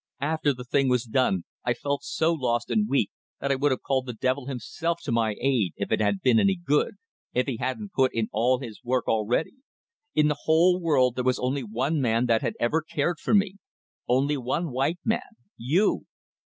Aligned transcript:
After 0.21 0.51
the 0.51 0.63
thing 0.63 0.89
was 0.89 1.03
done, 1.03 1.43
I 1.63 1.75
felt 1.75 2.03
so 2.03 2.33
lost 2.33 2.71
and 2.71 2.89
weak 2.89 3.11
that 3.39 3.51
I 3.51 3.55
would 3.55 3.69
have 3.69 3.83
called 3.83 4.07
the 4.07 4.13
devil 4.15 4.47
himself 4.47 4.99
to 5.03 5.11
my 5.11 5.35
aid 5.39 5.73
if 5.75 5.91
it 5.91 6.01
had 6.01 6.23
been 6.23 6.39
any 6.39 6.55
good 6.55 6.95
if 7.35 7.45
he 7.45 7.57
hadn't 7.57 7.93
put 7.93 8.11
in 8.11 8.27
all 8.31 8.57
his 8.57 8.83
work 8.83 9.07
already. 9.07 9.57
In 10.15 10.27
the 10.27 10.39
whole 10.45 10.79
world 10.81 11.13
there 11.15 11.23
was 11.23 11.37
only 11.37 11.61
one 11.61 12.01
man 12.01 12.25
that 12.25 12.41
had 12.41 12.55
ever 12.59 12.81
cared 12.81 13.19
for 13.19 13.35
me. 13.35 13.57
Only 14.07 14.37
one 14.37 14.71
white 14.71 14.97
man. 15.05 15.21
You! 15.55 16.07